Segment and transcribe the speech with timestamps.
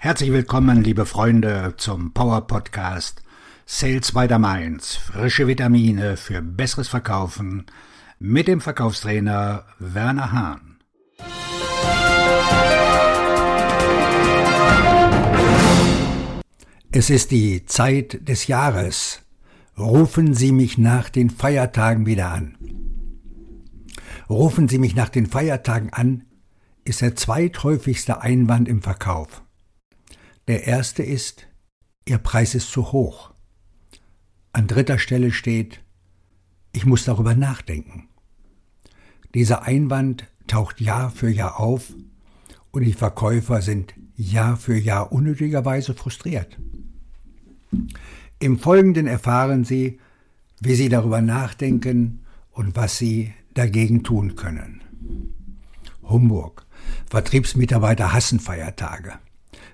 [0.00, 3.20] Herzlich willkommen, liebe Freunde, zum Power Podcast
[3.66, 4.94] Sales by the Mainz.
[4.94, 7.66] Frische Vitamine für besseres Verkaufen
[8.20, 10.78] mit dem Verkaufstrainer Werner Hahn.
[16.92, 19.22] Es ist die Zeit des Jahres.
[19.76, 22.56] Rufen Sie mich nach den Feiertagen wieder an.
[24.30, 26.22] Rufen Sie mich nach den Feiertagen an,
[26.84, 29.42] ist der zweithäufigste Einwand im Verkauf.
[30.48, 31.46] Der erste ist,
[32.06, 33.32] Ihr Preis ist zu hoch.
[34.52, 35.82] An dritter Stelle steht,
[36.72, 38.08] ich muss darüber nachdenken.
[39.34, 41.92] Dieser Einwand taucht Jahr für Jahr auf
[42.70, 46.58] und die Verkäufer sind Jahr für Jahr unnötigerweise frustriert.
[48.38, 50.00] Im Folgenden erfahren Sie,
[50.60, 54.80] wie Sie darüber nachdenken und was Sie dagegen tun können.
[56.02, 56.64] Humburg.
[57.10, 59.18] Vertriebsmitarbeiter hassen Feiertage.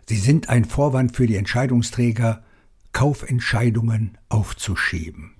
[0.08, 2.44] Sie sind ein Vorwand für die Entscheidungsträger,
[2.92, 5.34] Kaufentscheidungen aufzuschieben.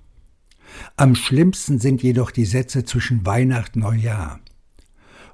[0.97, 4.39] Am schlimmsten sind jedoch die Sätze zwischen Weihnachten und Neujahr.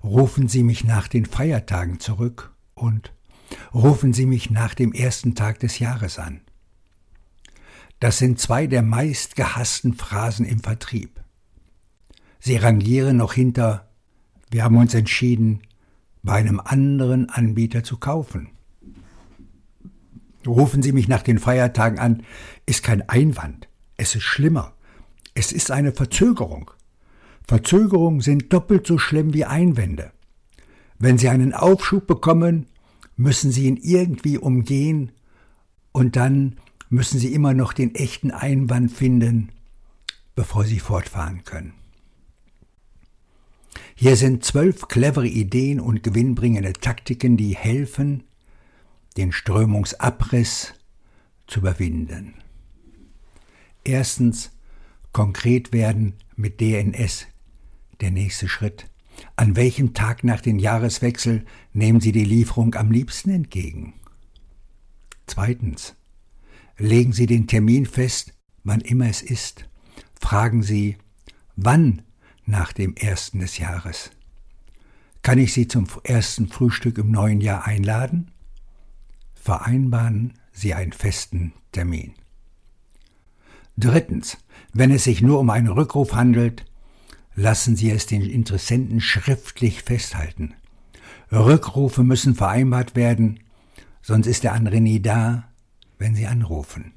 [0.04, 3.14] Rufen Sie mich nach den Feiertagen zurück und
[3.74, 6.42] rufen Sie mich nach dem ersten Tag des Jahres an.
[8.00, 11.22] Das sind zwei der meistgehassten Phrasen im Vertrieb.
[12.40, 13.88] Sie rangieren noch hinter
[14.50, 15.62] Wir haben uns entschieden,
[16.24, 18.50] bei einem anderen Anbieter zu kaufen.
[20.46, 22.24] Rufen Sie mich nach den Feiertagen an,
[22.66, 24.74] ist kein Einwand, es ist schlimmer.
[25.34, 26.72] Es ist eine Verzögerung.
[27.48, 30.12] Verzögerungen sind doppelt so schlimm wie Einwände.
[31.00, 32.68] Wenn Sie einen Aufschub bekommen,
[33.16, 35.12] müssen Sie ihn irgendwie umgehen
[35.92, 36.58] und dann
[36.90, 39.50] müssen Sie immer noch den echten Einwand finden,
[40.36, 41.74] bevor Sie fortfahren können.
[43.96, 48.24] Hier sind zwölf clevere Ideen und gewinnbringende Taktiken, die helfen,
[49.18, 50.74] den Strömungsabriss
[51.48, 52.36] zu überwinden.
[53.84, 54.52] Erstens
[55.12, 57.28] konkret werden mit DNS.
[58.00, 58.90] Der nächste Schritt.
[59.36, 63.94] An welchem Tag nach dem Jahreswechsel nehmen Sie die Lieferung am liebsten entgegen?
[65.28, 65.96] Zweitens.
[66.78, 69.70] Legen Sie den Termin fest, wann immer es ist.
[70.20, 70.98] Fragen Sie,
[71.56, 72.02] wann
[72.46, 74.12] nach dem ersten des Jahres?
[75.22, 78.32] Kann ich Sie zum ersten Frühstück im neuen Jahr einladen?
[79.42, 82.14] Vereinbaren Sie einen festen Termin.
[83.76, 84.38] Drittens,
[84.74, 86.66] wenn es sich nur um einen Rückruf handelt,
[87.36, 90.54] lassen Sie es den Interessenten schriftlich festhalten.
[91.32, 93.40] Rückrufe müssen vereinbart werden,
[94.02, 95.50] sonst ist der andere nie da,
[95.98, 96.94] wenn Sie anrufen.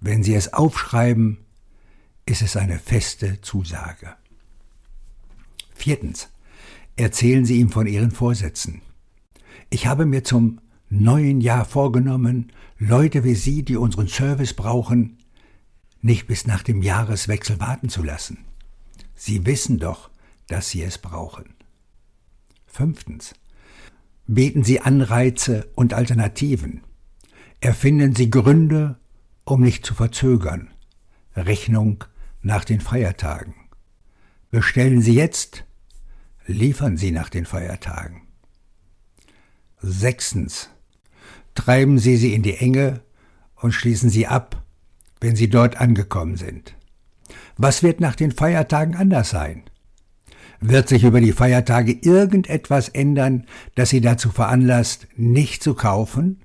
[0.00, 1.38] Wenn Sie es aufschreiben,
[2.26, 4.16] ist es eine feste Zusage.
[5.74, 6.30] Viertens,
[6.96, 8.82] erzählen Sie ihm von Ihren Vorsätzen.
[9.70, 10.60] Ich habe mir zum
[11.00, 15.18] neuen Jahr vorgenommen, Leute wie Sie, die unseren Service brauchen,
[16.02, 18.44] nicht bis nach dem Jahreswechsel warten zu lassen.
[19.14, 20.10] Sie wissen doch,
[20.48, 21.54] dass Sie es brauchen.
[22.66, 23.34] Fünftens.
[24.26, 26.82] Bieten Sie Anreize und Alternativen.
[27.60, 28.98] Erfinden Sie Gründe,
[29.44, 30.70] um nicht zu verzögern.
[31.34, 32.04] Rechnung
[32.42, 33.54] nach den Feiertagen.
[34.50, 35.64] Bestellen Sie jetzt,
[36.46, 38.22] liefern Sie nach den Feiertagen.
[39.80, 40.68] Sechstens
[41.54, 43.00] treiben Sie sie in die Enge
[43.62, 44.62] und schließen sie ab,
[45.20, 46.74] wenn sie dort angekommen sind.
[47.56, 49.62] Was wird nach den Feiertagen anders sein?
[50.60, 56.42] Wird sich über die Feiertage irgendetwas ändern, das Sie dazu veranlasst, nicht zu kaufen?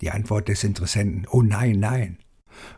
[0.00, 2.18] Die Antwort des Interessenten, oh nein, nein.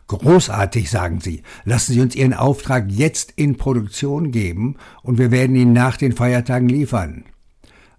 [0.07, 1.41] Großartig, sagen Sie.
[1.65, 6.13] Lassen Sie uns Ihren Auftrag jetzt in Produktion geben und wir werden ihn nach den
[6.13, 7.25] Feiertagen liefern.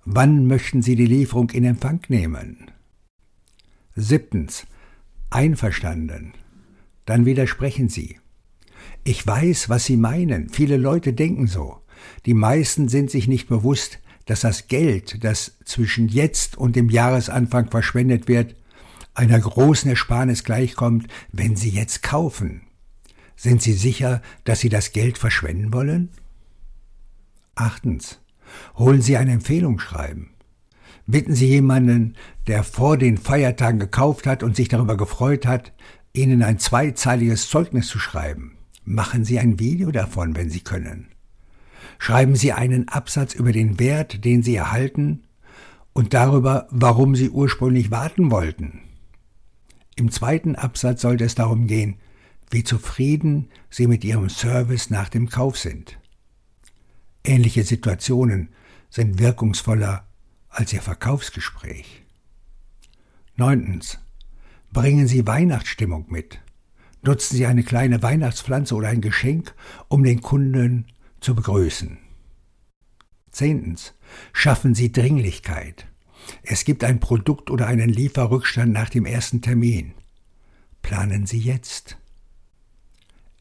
[0.04, 2.70] Wann möchten Sie die Lieferung in Empfang nehmen?
[3.96, 4.66] Siebtens.
[5.30, 6.32] Einverstanden.
[7.06, 8.18] Dann widersprechen Sie.
[9.04, 10.48] Ich weiß, was Sie meinen.
[10.48, 11.80] Viele Leute denken so.
[12.26, 17.70] Die meisten sind sich nicht bewusst, dass das Geld, das zwischen jetzt und dem Jahresanfang
[17.70, 18.54] verschwendet wird,
[19.14, 22.62] einer großen Ersparnis gleichkommt, wenn Sie jetzt kaufen.
[23.36, 26.10] Sind Sie sicher, dass Sie das Geld verschwenden wollen?
[27.54, 28.20] Achtens.
[28.76, 30.30] Holen Sie ein Empfehlungsschreiben.
[31.10, 32.14] Bitten Sie jemanden,
[32.46, 35.72] der vor den Feiertagen gekauft hat und sich darüber gefreut hat,
[36.12, 38.56] Ihnen ein zweizeiliges Zeugnis zu schreiben.
[38.84, 41.08] Machen Sie ein Video davon, wenn Sie können.
[41.98, 45.24] Schreiben Sie einen Absatz über den Wert, den Sie erhalten
[45.92, 48.80] und darüber, warum Sie ursprünglich warten wollten.
[49.96, 51.96] Im zweiten Absatz sollte es darum gehen,
[52.50, 55.98] wie zufrieden Sie mit Ihrem Service nach dem Kauf sind.
[57.24, 58.50] Ähnliche Situationen
[58.90, 60.06] sind wirkungsvoller
[60.50, 62.02] als Ihr Verkaufsgespräch.
[63.36, 63.98] Neuntens.
[64.72, 66.40] Bringen Sie Weihnachtsstimmung mit.
[67.02, 69.54] Nutzen Sie eine kleine Weihnachtspflanze oder ein Geschenk,
[69.88, 70.86] um den Kunden
[71.20, 71.98] zu begrüßen.
[73.30, 73.94] Zehntens.
[74.32, 75.86] Schaffen Sie Dringlichkeit.
[76.42, 79.92] Es gibt ein Produkt oder einen Lieferrückstand nach dem ersten Termin.
[80.82, 81.96] Planen Sie jetzt.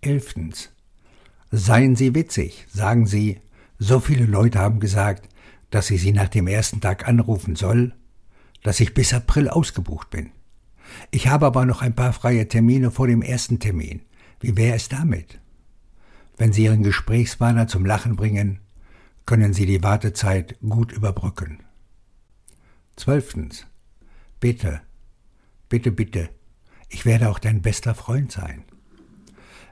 [0.02, 0.70] Elftens.
[1.52, 2.66] Seien Sie witzig.
[2.72, 3.42] Sagen Sie,
[3.78, 5.28] so viele Leute haben gesagt,
[5.70, 7.94] dass ich Sie nach dem ersten Tag anrufen soll,
[8.64, 10.32] dass ich bis April ausgebucht bin.
[11.12, 14.02] Ich habe aber noch ein paar freie Termine vor dem ersten Termin.
[14.40, 15.40] Wie wäre es damit?
[16.38, 18.60] Wenn Sie Ihren Gesprächspartner zum Lachen bringen,
[19.26, 21.60] können Sie die Wartezeit gut überbrücken.
[22.96, 23.68] Zwölftens.
[24.40, 24.82] Bitte,
[25.68, 26.30] bitte, bitte,
[26.90, 28.64] ich werde auch dein bester Freund sein.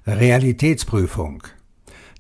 [0.06, 1.44] Realitätsprüfung.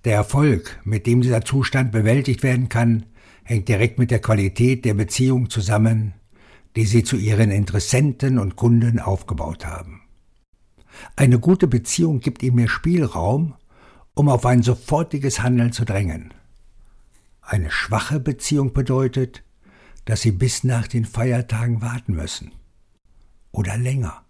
[0.05, 3.05] Der Erfolg, mit dem dieser Zustand bewältigt werden kann,
[3.47, 6.13] hängt direkt mit der Qualität der Beziehung zusammen,
[6.75, 10.01] die Sie zu Ihren Interessenten und Kunden aufgebaut haben.
[11.15, 13.55] Eine gute Beziehung gibt Ihnen mehr Spielraum,
[14.13, 16.33] um auf ein sofortiges Handeln zu drängen.
[17.41, 19.43] Eine schwache Beziehung bedeutet,
[20.03, 22.51] dass Sie bis nach den Feiertagen warten müssen.
[23.53, 24.25] Oder länger.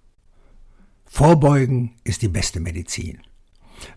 [1.06, 3.18] Vorbeugen ist die beste Medizin.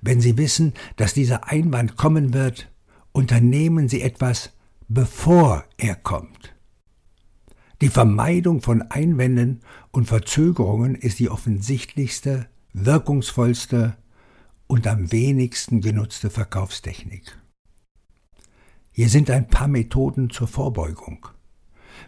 [0.00, 2.70] Wenn Sie wissen, dass dieser Einwand kommen wird,
[3.12, 4.52] unternehmen Sie etwas,
[4.90, 6.56] bevor er kommt.
[7.80, 9.60] Die Vermeidung von Einwänden
[9.92, 13.96] und Verzögerungen ist die offensichtlichste, wirkungsvollste
[14.66, 17.38] und am wenigsten genutzte Verkaufstechnik.
[18.90, 21.28] Hier sind ein paar Methoden zur Vorbeugung.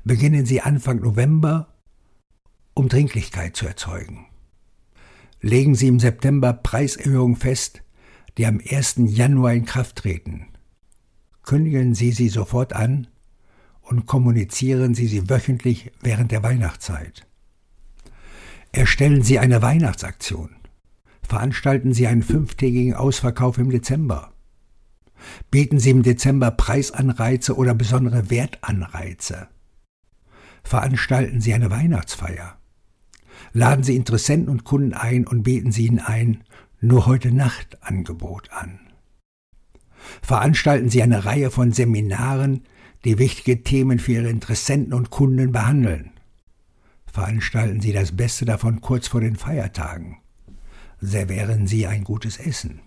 [0.03, 1.73] Beginnen Sie Anfang November,
[2.75, 4.27] um Dringlichkeit zu erzeugen.
[5.41, 7.83] Legen Sie im September Preiserhöhungen fest,
[8.39, 8.97] die am 1.
[9.07, 10.52] Januar in Kraft treten.
[11.43, 13.09] Kündigen Sie sie sofort an
[13.81, 17.27] und kommunizieren Sie sie wöchentlich während der Weihnachtszeit.
[18.71, 20.57] Erstellen Sie eine Weihnachtsaktion.
[21.23, 24.33] Veranstalten Sie einen fünftägigen Ausverkauf im Dezember.
[25.51, 29.49] Bieten Sie im Dezember Preisanreize oder besondere Wertanreize.
[30.65, 32.59] Veranstalten Sie eine Weihnachtsfeier.
[33.53, 36.45] Laden Sie Interessenten und Kunden ein und bieten Sie ihnen ein
[36.81, 38.92] Nur heute Nacht Angebot an.
[40.23, 42.65] Veranstalten Sie eine Reihe von Seminaren,
[43.05, 46.13] die wichtige Themen für Ihre Interessenten und Kunden behandeln.
[47.07, 50.19] Veranstalten Sie das Beste davon kurz vor den Feiertagen.
[51.01, 52.81] Servieren Sie ein gutes Essen.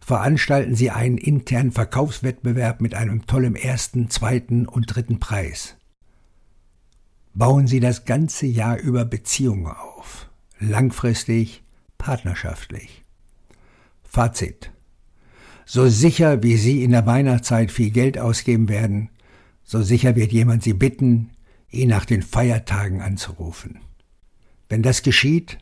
[0.00, 5.76] Veranstalten Sie einen internen Verkaufswettbewerb mit einem tollen ersten, zweiten und dritten Preis
[7.34, 10.28] bauen Sie das ganze Jahr über Beziehungen auf.
[10.58, 11.62] Langfristig,
[11.98, 13.04] partnerschaftlich.
[14.02, 14.72] Fazit.
[15.72, 19.08] So sicher wie Sie in der Weihnachtszeit viel Geld ausgeben werden,
[19.62, 21.30] so sicher wird jemand Sie bitten,
[21.70, 23.78] ihn nach den Feiertagen anzurufen.
[24.68, 25.58] Wenn das geschieht,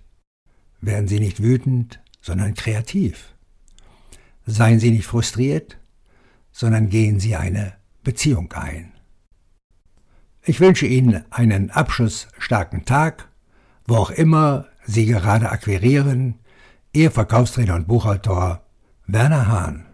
[0.81, 3.35] werden Sie nicht wütend, sondern kreativ.
[4.47, 5.77] Seien Sie nicht frustriert,
[6.53, 8.95] sondern gehen Sie eine Beziehung ein.
[10.43, 13.29] Ich wünsche Ihnen einen abschlussstarken Tag,
[13.87, 16.37] wo auch immer Sie gerade akquirieren.
[16.95, 18.63] Ihr Verkaufstrainer und Buchautor
[19.07, 19.88] Werner Hahn.